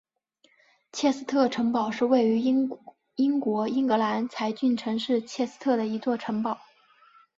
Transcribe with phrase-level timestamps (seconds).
[0.91, 6.59] 切斯特城堡是位于英国英格兰柴郡城市切斯特的一座城堡。